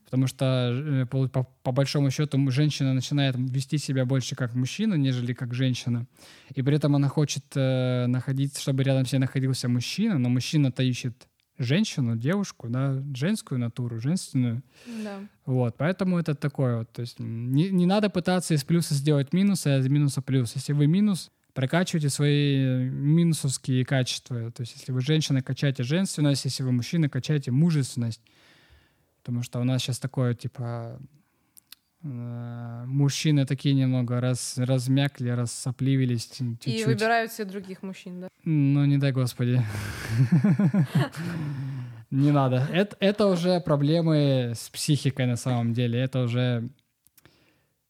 [0.05, 5.33] Потому что э, по, по- большому счету женщина начинает вести себя больше как мужчина, нежели
[5.33, 6.05] как женщина.
[6.53, 10.83] И при этом она хочет э, находиться, чтобы рядом с ней находился мужчина, но мужчина-то
[10.83, 14.61] ищет женщину, девушку, да, женскую натуру, женственную.
[15.03, 15.19] Да.
[15.45, 16.91] Вот, поэтому это такое вот.
[16.91, 20.53] То есть не, не надо пытаться из плюса сделать минус, а из минуса плюс.
[20.55, 24.51] Если вы минус, прокачивайте свои э, минусовские качества.
[24.51, 28.21] То есть если вы женщина, качайте женственность, если вы мужчина, качайте мужественность.
[29.27, 30.97] Потому что у нас сейчас такое, типа,
[32.01, 36.85] э, мужчины такие немного раз, размякли, рассопливились ч- И чуть-чуть.
[36.85, 38.27] выбирают все других мужчин, да.
[38.45, 39.61] Ну, не дай господи.
[42.11, 42.65] Не надо.
[42.71, 45.99] Это, это уже проблемы с психикой на самом деле.
[45.99, 46.69] Это уже...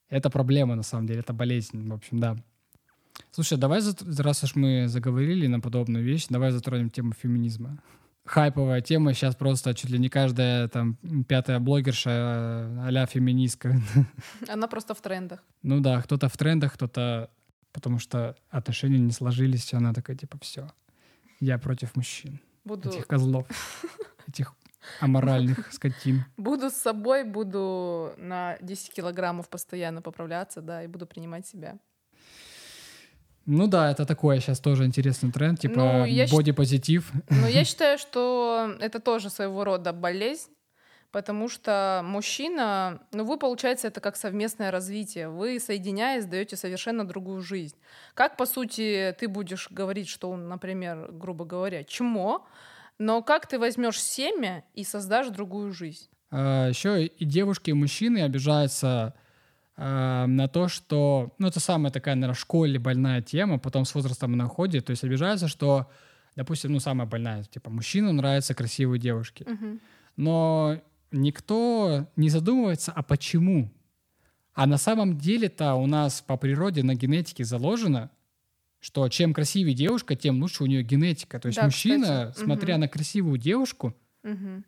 [0.10, 1.19] Это проблема на самом деле.
[1.19, 2.36] Это болезнь, в общем, да.
[3.32, 3.82] Слушай, давай,
[4.17, 7.78] раз уж мы заговорили на подобную вещь, давай затронем тему феминизма.
[8.28, 9.13] Хайповая тема.
[9.13, 13.76] Сейчас просто чуть ли не каждая там пятая блогерша э, а-ля феминистка.
[14.50, 15.44] Она просто в трендах.
[15.63, 17.30] Ну да, кто-то в трендах, кто-то...
[17.72, 20.72] Потому что отношения не сложились, и она такая, типа, все.
[21.40, 22.40] Я против мужчин.
[22.66, 23.48] Буду, Этих козлов.
[24.28, 24.54] Этих
[25.00, 26.24] аморальных скотин.
[26.38, 31.78] буду с собой, буду на 10 килограммов постоянно поправляться, да, и буду принимать себя.
[33.48, 37.12] Ну да, это такой сейчас тоже интересный тренд, типа Ну, я щ- бодипозитив.
[37.30, 40.52] Но я считаю, что это тоже своего рода болезнь,
[41.12, 45.30] потому что мужчина, ну вы, получается, это как совместное развитие.
[45.30, 47.76] Вы, соединяясь, даете совершенно другую жизнь.
[48.14, 52.46] Как, по сути, ты будешь говорить, что он, например, грубо говоря, чмо,
[53.00, 56.10] но как ты возьмешь семя и создашь другую жизнь?
[56.32, 59.14] э, еще и девушки, и мужчины обижаются
[59.78, 61.34] э, на то, что...
[61.38, 64.86] Ну, это самая такая, наверное, в школе больная тема, потом с возрастом она ходит.
[64.86, 65.90] То есть обижаются, что,
[66.36, 69.46] допустим, ну, самая больная, типа, мужчинам нравятся красивые девушки.
[69.48, 69.80] Мгм.
[70.18, 73.72] Но никто не задумывается, а почему?
[74.54, 78.10] А на самом деле-то у нас по природе на генетике заложено,
[78.80, 81.40] что чем красивее девушка, тем лучше у нее генетика.
[81.40, 82.46] То есть Да, мужчина, кстати.
[82.46, 84.66] смотря на красивую девушку, Мгм.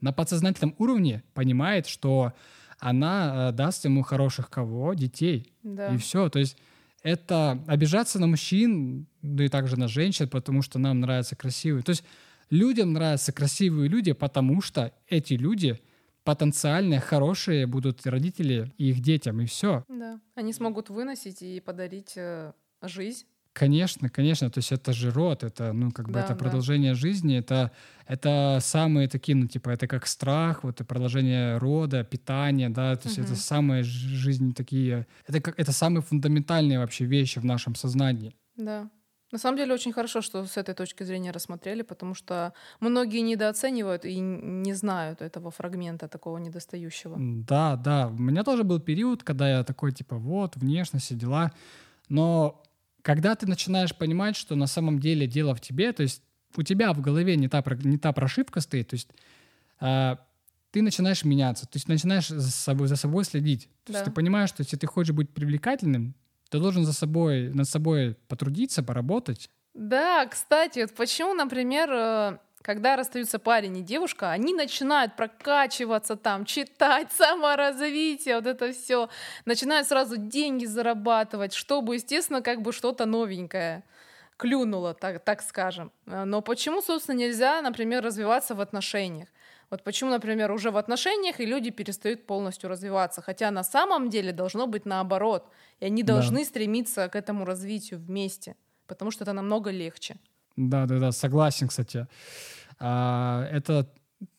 [0.00, 2.32] на подсознательном уровне понимает, что
[2.78, 4.94] она э, даст ему хороших кого?
[4.94, 5.52] Детей.
[5.62, 5.94] Да.
[5.94, 6.28] И все.
[6.28, 6.56] То есть
[7.02, 11.82] это обижаться на мужчин, да и также на женщин, потому что нам нравятся красивые.
[11.82, 12.04] То есть
[12.50, 15.80] людям нравятся красивые люди, потому что эти люди
[16.24, 19.84] потенциально хорошие будут родители и их детям, и все.
[19.88, 20.20] Да.
[20.34, 23.24] Они смогут выносить и подарить э, жизнь.
[23.58, 26.38] Конечно, конечно, то есть это же род, это, ну, как бы Да, это да.
[26.38, 27.70] продолжение жизни, это,
[28.06, 33.08] это самые такие, ну, типа, это как страх, вот, и продолжение рода, питание, да, то
[33.08, 33.36] есть это Мгм.
[33.36, 38.34] самые жизни такие, это, как, это самые фундаментальные вообще вещи в нашем сознании.
[38.56, 38.90] Да.
[39.32, 44.04] На самом деле очень хорошо, что с этой точки зрения рассмотрели, потому что многие недооценивают
[44.06, 47.16] и не знают этого фрагмента такого недостающего.
[47.18, 48.08] Да, да.
[48.08, 51.52] У меня тоже был период, когда я такой, типа, вот, внешность, все дела.
[52.08, 52.62] Но
[53.02, 56.22] когда ты начинаешь понимать, что на самом деле дело в тебе, то есть
[56.56, 59.08] у тебя в голове не та, не та прошивка стоит, то есть
[59.80, 60.18] а,
[60.70, 63.68] ты начинаешь меняться, то есть начинаешь за собой, за собой следить.
[63.84, 64.04] То есть Да.
[64.04, 66.14] ты понимаешь, что если ты хочешь быть привлекательным,
[66.50, 69.50] ты должен за собой, над собой потрудиться, поработать.
[69.74, 76.44] Да, кстати, вот почему, например, э, когда расстаются парень и девушка, они начинают прокачиваться там,
[76.44, 79.08] читать, саморазвитие, вот это все,
[79.46, 83.84] начинают сразу деньги зарабатывать, чтобы, естественно, как бы что-то новенькое
[84.36, 85.92] клюнуло, так, так скажем.
[86.06, 89.28] Э, Но почему, собственно, нельзя, например, развиваться в отношениях?
[89.70, 94.32] Вот почему, например, уже в отношениях и люди перестают полностью развиваться, хотя на самом деле
[94.32, 95.50] должно быть наоборот,
[95.80, 96.12] и они Да.
[96.12, 100.16] должны стремиться к этому развитию вместе, потому что это намного легче.
[100.56, 102.06] Да, да, да, согласен, кстати.
[102.80, 103.88] А, это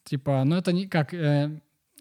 [0.04, 1.60] типа, ну это не как э,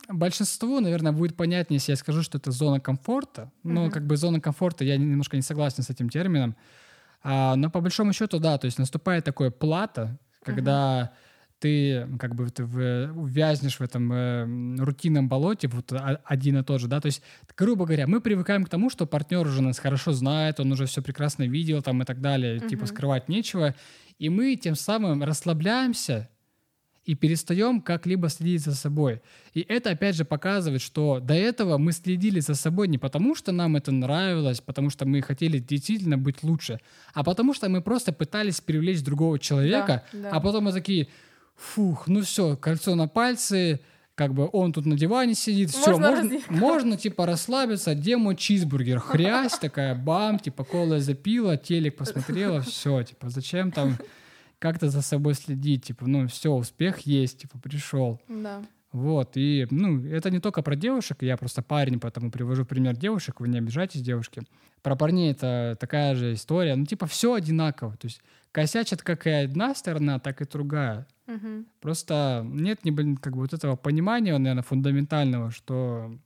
[0.09, 3.51] большинству, наверное, будет понятнее, если я скажу, что это зона комфорта.
[3.63, 3.91] Но Мгм.
[3.91, 6.57] как бы зона комфорта, я немножко не согласен с этим термином.
[7.23, 11.13] А, но по большому счету, да, то есть наступает такое плата, когда
[11.61, 15.93] ты как бы ты в- увязнешь в этом э, рутинном болоте, вот
[16.25, 17.23] один и тот же, да, то есть,
[17.57, 21.03] грубо говоря, мы привыкаем к тому, что партнер уже нас хорошо знает, он уже все
[21.03, 22.87] прекрасно видел там и так далее, типа Мгм.
[22.87, 23.75] скрывать нечего,
[24.19, 26.29] и мы тем самым расслабляемся
[27.05, 29.23] и перестаем как-либо следить за собой.
[29.55, 33.51] И это, опять же, показывает, что до этого мы следили за собой не потому, что
[33.51, 36.81] нам это нравилось, потому что мы хотели действительно быть лучше,
[37.15, 40.31] а потому что мы просто пытались привлечь другого человека, Да, да.
[40.33, 41.09] а потом мы такие,
[41.59, 43.81] фух, ну все, кольцо на пальце,
[44.15, 48.37] как бы он тут на диване сидит, все, Можно можно, можно, типа расслабиться, где мой
[48.37, 53.99] чизбургер, хрясь такая, бам, типа кола запила, телек посмотрела, все, типа зачем там
[54.59, 58.21] как-то за собой следить, типа, ну все, успех есть, типа пришел.
[58.29, 58.63] Да.
[58.93, 63.41] Вот, и, ну, это не только про девушек, я просто парень, поэтому привожу пример девушек,
[63.41, 64.43] вы не обижайтесь, девушки.
[64.83, 69.31] Про парней это такая же история, ну, типа, все одинаково, то есть косячат как и
[69.31, 71.07] одна сторона, так и другая.
[71.27, 71.67] Мгм.
[71.81, 76.19] Просто нет не, блин, как бы вот этого понимания, наверное, фундаментального, что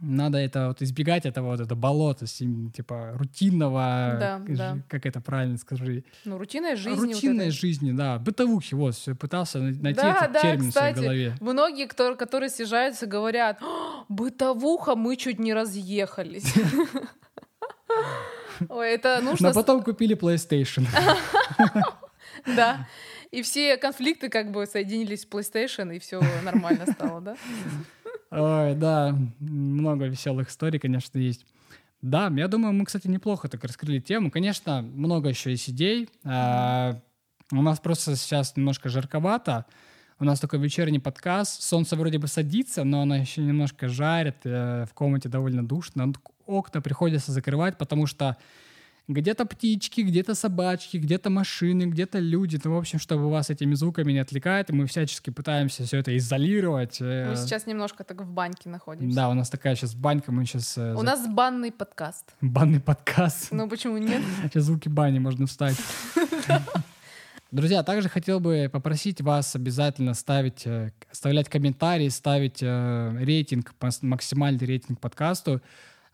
[0.00, 4.78] надо это вот избегать этого вот это болота, типа рутинного, Да, к- да.
[4.88, 7.06] как это правильно скажи, Ну, рутинной жизни.
[7.06, 7.50] вот рутинной этой.
[7.56, 11.04] жизни, да, бытовухи, вот, всё, пытался на- найти Да, этот да, термин в своей кстати,
[11.04, 11.36] голове.
[11.40, 16.52] Многие, кто, которые съезжаются, говорят, «А, бытовуха, мы чуть не разъехались.
[18.68, 19.48] Ой, это нужно...
[19.48, 20.86] Но потом купили PlayStation.
[22.54, 22.86] Да.
[23.32, 27.36] И все конфликты как бы соединились в PlayStation, и все нормально стало, да?
[28.30, 31.46] Ой, да, много веселых историй, конечно, есть.
[32.02, 34.30] Да, я думаю, мы, кстати, неплохо так раскрыли тему.
[34.30, 36.08] Конечно, много еще есть идей.
[36.24, 37.00] А,
[37.52, 39.64] у нас просто сейчас немножко жарковато.
[40.18, 41.62] У нас такой вечерний подкаст.
[41.62, 44.36] Солнце вроде бы садится, но оно еще немножко жарит.
[44.44, 46.12] э, В комнате довольно душно.
[46.46, 48.36] Окна приходится закрывать, потому что
[49.08, 52.60] где-то птички, где-то собачки, где-то машины, где-то люди.
[52.64, 56.98] Ну, в общем, чтобы вас этими звуками не отвлекает, мы всячески пытаемся все это изолировать.
[57.00, 59.14] э, Мы сейчас немножко так в баньке находимся.
[59.14, 60.76] да, у нас такая сейчас банька, мы сейчас...
[60.76, 62.34] У нас банный подкаст.
[62.40, 63.48] Банный подкаст.
[63.52, 64.22] Ну почему нет?
[64.42, 65.76] Сейчас звуки бани можно встать.
[67.52, 74.66] Друзья, также хотел бы попросить вас обязательно ставить, э, оставлять комментарии, ставить э, рейтинг, максимальный
[74.66, 75.62] рейтинг подкасту.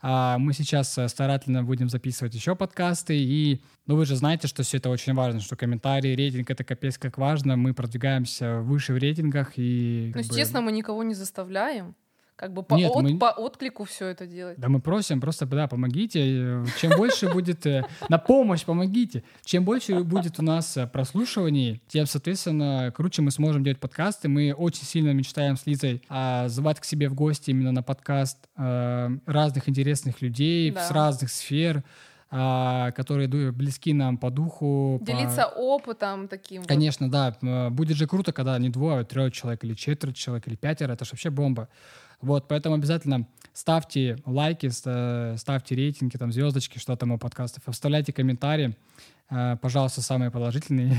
[0.05, 4.61] А мы сейчас э, старательно будем записывать еще подкасты, и ну, вы же знаете, что
[4.61, 7.55] все это очень важно, что комментарии, рейтинг— это капец как важно.
[7.55, 10.11] Мы продвигаемся выше в рейтингах, и...
[10.13, 10.65] Ну, естественно, бы...
[10.65, 11.95] мы никого не заставляем
[12.43, 13.17] как бы по, Нет, от, мы...
[13.17, 14.59] по отклику все это делать.
[14.59, 16.65] Да, мы просим просто, да, помогите.
[16.77, 19.23] Чем больше будет э, на помощь, помогите.
[19.45, 24.27] Чем больше будет у нас э, прослушиваний, тем, соответственно, круче мы сможем делать подкасты.
[24.27, 28.49] Мы очень сильно мечтаем с Лизой а, звать к себе в гости именно на подкаст
[28.57, 31.81] а, разных интересных людей с разных сфер
[32.35, 34.99] а, которые близки нам по духу.
[35.03, 35.59] Делиться по...
[35.59, 36.63] опытом таким.
[36.63, 37.37] Конечно, вот.
[37.41, 37.69] да.
[37.69, 40.93] Будет же круто, когда не двое, а трое человек, или четверо человек, или пятеро.
[40.93, 41.69] Это же вообще бомба.
[42.23, 48.77] Вот, поэтому обязательно ставьте лайки, ставьте рейтинги, там, звездочки, что там у подкастов, оставляйте комментарии,
[49.29, 50.95] э, пожалуйста, самые положительные,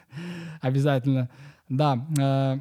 [0.62, 1.28] обязательно.
[1.68, 2.60] Да, э,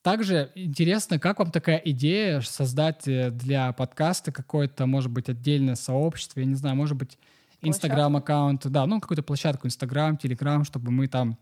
[0.00, 6.40] также интересно, как вам такая идея создать э, для подкаста какое-то, может быть, отдельное сообщество,
[6.40, 7.18] я не знаю, может быть,
[7.60, 11.36] Инстаграм-аккаунт, да, ну, какую-то площадку, Инстаграм, Телеграм, чтобы мы там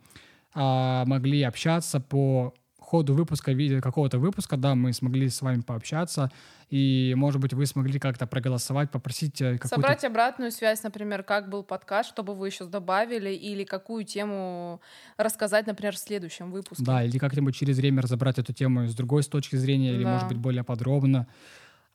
[0.52, 2.52] а, могли общаться по
[2.88, 6.30] ходу выпуска, какого-то выпуска, да, мы смогли с вами пообщаться,
[6.70, 9.68] и, может быть, вы смогли как-то проголосовать, попросить э, какую-то...
[9.68, 14.80] Собрать обратную связь, например, как был подкаст, чтобы вы еще добавили, или какую тему
[15.18, 16.84] рассказать, например, в следующем выпуске.
[16.84, 20.14] Да, или как-нибудь через время разобрать эту тему с другой с точки зрения, или, да.
[20.14, 21.26] может быть, более подробно.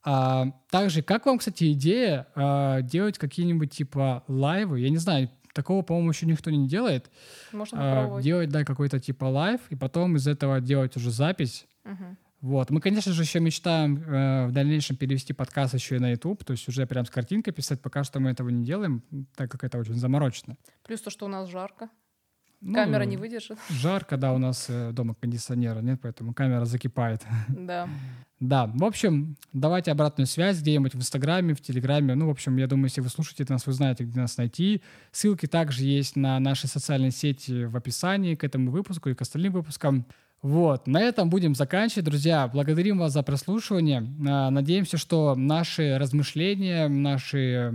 [0.03, 4.79] А, также, как вам, кстати, идея а, делать какие-нибудь типа live ы?
[4.81, 7.11] Я не знаю, Такого, по-моему, еще никто не делает.
[7.51, 11.67] Можно а, Делать, да, какой-то типа live, и потом из этого делать уже запись.
[11.85, 12.17] Угу.
[12.41, 12.71] Вот.
[12.71, 16.51] Мы, конечно же, еще мечтаем э, в дальнейшем перевести подкаст еще и на YouTube, то
[16.51, 17.81] есть уже прям с картинкой писать.
[17.81, 19.01] Пока что мы этого не делаем,
[19.35, 20.57] так как это очень заморочено.
[20.83, 21.89] Плюс то, что у нас жарко.
[22.59, 23.57] Ну, камера не выдержит.
[23.69, 27.21] Жарко, да, у нас э, дома кондиционера нет, поэтому камера закипает.
[27.47, 27.87] Да.
[28.43, 32.13] Да, в общем, давайте обратную связь где-нибудь в Инстаграме, в Телеграме.
[32.13, 34.81] Ну, в общем, я думаю, если вы слушаете нас, вы знаете, где нас найти.
[35.13, 39.53] Ссылки также есть на наши социальные сети в описании к этому выпуску и к остальным
[39.53, 40.05] выпускам.
[40.41, 42.49] Вот, на этом будем заканчивать, друзья.
[42.49, 44.05] Благодарим вас за прослушивание.
[44.27, 47.73] А, надеемся, что наши размышления, наши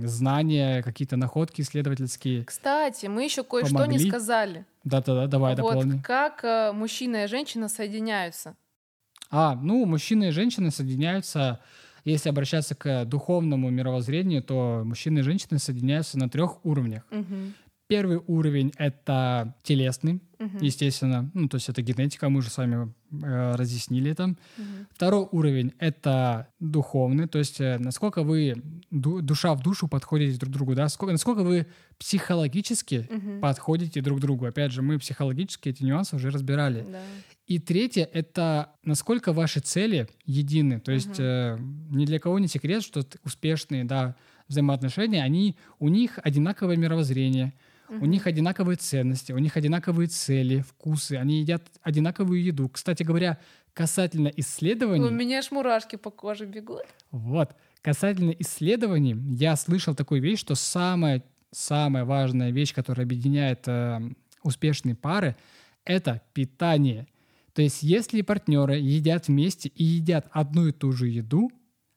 [0.00, 2.46] знания, какие-то находки исследовательские.
[2.46, 4.64] Кстати, мы еще кое-что не сказали.
[4.84, 6.00] Да-да-да, давай вот дополни.
[6.00, 8.56] Как э, мужчина и женщина соединяются?
[9.30, 11.60] А, ну, мужчины и женщины соединяются,
[12.04, 17.04] если обращаться к духовному мировоззрению, то мужчины и женщины соединяются на трех уровнях.
[17.10, 17.52] Угу.
[17.88, 20.58] Первый уровень— это телесный, угу.
[20.60, 21.30] естественно.
[21.32, 24.24] Ну, то есть это генетика, мы уже с вами э, разъяснили это.
[24.24, 24.36] Угу.
[24.94, 30.52] Второй уровень— это духовный, то есть э, насколько вы ду- душа в душу подходите друг
[30.52, 31.66] к другу, да, сколько, насколько вы
[31.98, 33.40] психологически угу.
[33.40, 34.44] подходите друг к другу.
[34.44, 36.84] Опять же, мы психологически эти нюансы уже разбирали.
[36.86, 37.00] Да.
[37.46, 40.78] И третье— это насколько ваши цели едины.
[40.78, 41.22] То есть угу.
[41.22, 41.58] э,
[41.90, 44.14] ни для кого не секрет, что успешные, да,
[44.46, 47.54] взаимоотношения, они, у них одинаковое мировоззрение—
[47.88, 52.68] у них одинаковые ценности, у них одинаковые цели, вкусы, они едят одинаковую еду.
[52.68, 53.38] Кстати говоря,
[53.72, 55.06] касательно исследований...
[55.06, 56.82] У меня аж мурашки по коже бегут.
[57.10, 57.54] Вот.
[57.82, 64.00] Касательно исследований, я слышал такую вещь, что самая, самая важная вещь, которая объединяет э,
[64.42, 65.36] успешные пары,
[65.84, 67.06] это питание.
[67.54, 71.50] То есть если партнеры едят вместе и едят одну и ту же еду,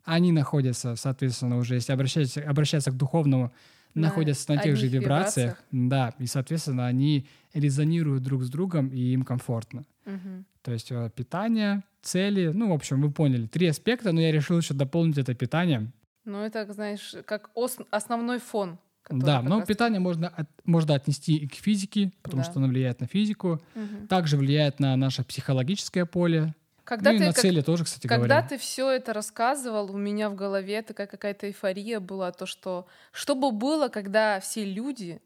[0.03, 3.51] они находятся, соответственно, уже, если обращаться, обращаться к духовному
[3.93, 8.89] на находятся на тех же вибрациях, вибрациях, да, и, соответственно, они резонируют друг с другом,
[8.89, 9.85] и им комфортно.
[10.05, 10.45] Угу.
[10.63, 14.57] То есть э, питание, цели, ну, в общем, вы поняли, три аспекта, но я решил
[14.57, 15.91] еще дополнить это питание.
[16.25, 17.49] Ну, это, знаешь, как
[17.89, 18.77] основной фон.
[19.09, 19.67] Да, но раз...
[19.67, 22.49] питание можно, от, можно отнести и к физике, потому да.
[22.49, 24.07] что оно влияет на физику, угу.
[24.07, 26.53] также влияет на наше психологическое поле,
[26.91, 28.47] когда ну ты, и на как, цели тоже, кстати когда говоря.
[28.49, 33.33] ты все это рассказывал, у меня в голове такая какая-то эйфория была, то что что
[33.33, 35.21] бы было, когда все люди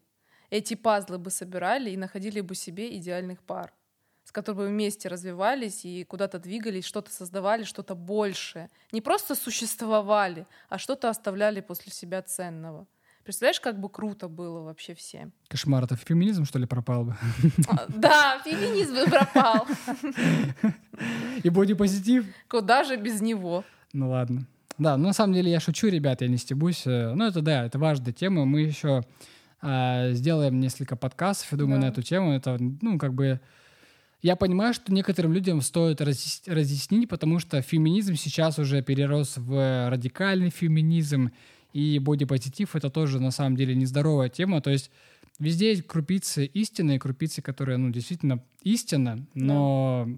[0.48, 3.72] эти пазлы бы собирали и находили бы себе идеальных пар,
[4.22, 8.70] с которыми бы вместе развивались и куда-то двигались, что-то создавали, что-то большее.
[8.92, 12.86] Не просто существовали, а что-то оставляли после себя ценного.
[13.26, 15.32] Представляешь, как бы круто было вообще всем?
[15.48, 17.16] Кошмар, это феминизм, что ли, пропал бы?
[17.66, 19.66] А, да, феминизм бы пропал.
[21.42, 22.24] И бодипозитив?
[22.48, 23.64] Куда же без него?
[23.92, 24.46] Ну ладно.
[24.78, 26.84] Да, ну на самом деле я шучу, ребят, я не стебусь.
[26.86, 28.44] Ну это да, это важная тема.
[28.44, 29.02] Мы еще
[29.60, 31.86] а, сделаем несколько подкастов, я думаю, да.
[31.86, 32.30] на эту тему.
[32.32, 33.40] Это, ну, как бы...
[34.22, 40.50] Я понимаю, что некоторым людям стоит разъяснить, потому что феминизм сейчас уже перерос в радикальный
[40.50, 41.32] феминизм,
[41.76, 44.62] и бодипозитив— это тоже, на самом деле, нездоровая тема.
[44.62, 44.90] То есть
[45.38, 50.08] везде есть крупицы истины, крупицы, которые, ну, действительно истина, но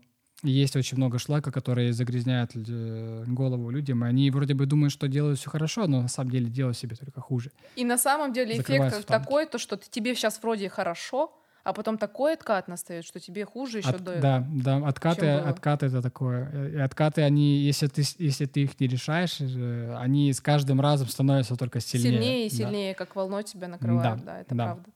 [0.44, 5.08] есть очень много шлака, которые загрязняют э, голову людям, и они вроде бы думают, что
[5.08, 7.50] делают все хорошо, но на самом деле делают себе только хуже.
[7.74, 11.32] И на самом деле эффект такой, то что тебе сейчас вроде хорошо,
[11.68, 15.86] а потом такой откат настает, что тебе хуже еще От- до да, да, откаты, откаты
[15.86, 16.48] это такое.
[16.50, 20.80] Э, И откаты, они, если ты, если ты их не решаешь, э, они с каждым
[20.80, 22.12] разом становятся только сильнее.
[22.12, 22.56] сильнее и Да.
[22.56, 24.24] сильнее, как волной тебя накрывают.
[24.24, 24.64] Да, Да, это да.
[24.64, 24.90] правда.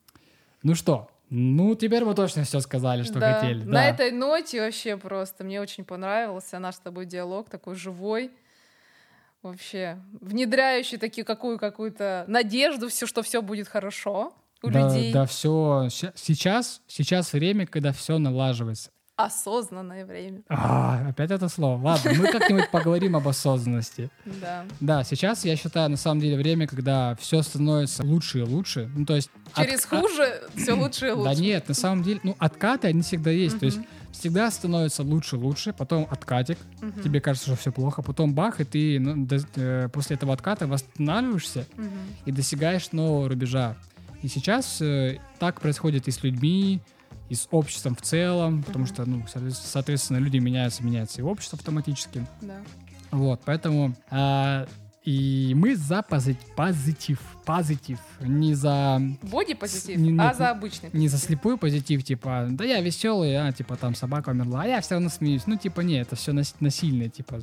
[0.63, 3.65] Ну что, ну теперь мы точно все сказали, что Да, хотели.
[3.65, 3.85] На да.
[3.89, 8.31] этой ноте вообще просто мне очень понравился наш с тобой диалог, такой живой,
[9.43, 14.33] вообще внедряющий такие какую какую-то надежду, все, что все будет хорошо
[14.63, 15.13] у да, людей.
[15.13, 15.89] Да, все.
[15.91, 18.91] Сейчас, сейчас время, когда все налаживается.
[19.15, 20.43] Осознанное время.
[20.49, 21.81] А, опять это слово.
[21.81, 24.11] Ладно, мы как-нибудь поговорим об осознанности.
[24.25, 24.65] Да.
[24.81, 28.91] Да, сейчас я считаю, на самом деле, время, когда все становится лучше и лучше.
[28.97, 29.31] Ну, то есть...
[29.55, 31.35] Через хуже все лучше и лучше.
[31.35, 33.61] Да нет, на самом деле, ну, откаты, они всегда есть.
[33.61, 33.81] То есть
[34.13, 36.59] всегда становится лучше лучше, потом откатик,
[37.05, 40.67] тебе кажется, что все плохо, потом бах, и ты ну, до- э, после этого отката
[40.67, 41.67] восстанавливаешься
[42.25, 43.77] и достигаешь нового рубежа.
[44.23, 46.81] И сейчас э, так происходит и с людьми,
[47.29, 51.57] и с обществом в целом, потому что, ну, соответ- соответственно, люди меняются, меняется и общество
[51.59, 52.27] автоматически.
[52.41, 52.61] Да.
[53.11, 54.67] Вот, поэтому а,
[55.05, 61.17] и мы за пози- позитив, позитив, не за Боди-позитив, Не- а за обычный не за
[61.17, 61.29] позитив.
[61.29, 65.09] слепой позитив, типа, да я веселый, а, типа, там собака умерла, а я все равно
[65.09, 65.47] смеюсь.
[65.47, 67.41] Ну, типа, не, это все насильное, типа.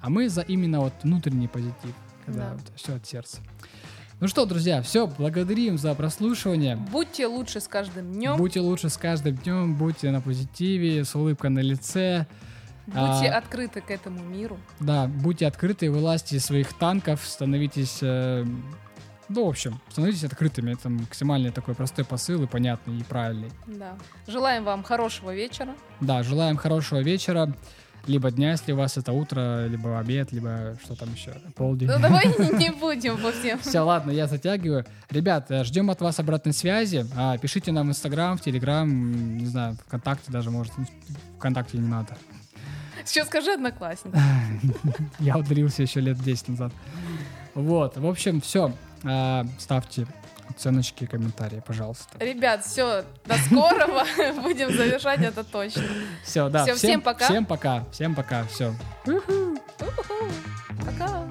[0.00, 1.94] А мы за именно вот внутренний позитив,
[2.24, 2.56] когда Да.
[2.76, 3.38] все от сердца.
[4.20, 6.76] Ну что, друзья, все, благодарим за прослушивание.
[6.76, 11.50] Будьте лучше с каждым днем, Будьте лучше с каждым днем, будьте на позитиве, с улыбкой
[11.50, 12.26] на лице.
[12.86, 14.56] будьте а- открыты к этому миру.
[14.80, 17.98] Да, будьте открыты, вылазьте из своих танков, становитесь...
[18.02, 18.46] э,
[19.28, 20.72] ну, в общем, становитесь открытыми.
[20.72, 23.50] Это максимально такой простой посыл и понятный, и правильный.
[23.66, 23.96] Да.
[24.26, 25.74] Желаем вам хорошего вечера.
[26.00, 27.52] Да, желаем хорошего вечера,
[28.06, 31.88] либо дня, если у вас это утро, либо обед, либо что там еще, полдень.
[31.88, 32.26] Ну давай
[32.58, 33.58] не будем по всем.
[33.58, 34.84] Все, ладно, я затягиваю.
[35.10, 37.06] Ребят, э, ждем от вас обратной связи.
[37.16, 40.72] А, Пишите нам в Инстаграм, в Телеграм, не знаю, ВКонтакте даже, может.
[40.76, 40.86] Ну,
[41.38, 42.16] ВКонтакте не надо.
[43.04, 44.14] Сейчас скажи одноклассник.
[45.18, 46.72] Я удалился еще лет 10 назад.
[47.54, 48.72] Вот, в общем, все.
[49.58, 50.06] Ставьте
[50.48, 52.18] оценочки, комментарии, пожалуйста.
[52.18, 54.04] Ребят, все, до скорого.
[54.42, 55.82] Будем завершать это точно.
[56.24, 56.64] Все, да.
[56.64, 57.24] Всё, всем пока.
[57.26, 57.84] Всем пока.
[57.92, 58.44] Всем пока.
[58.44, 58.74] Все.
[60.84, 61.28] Пока.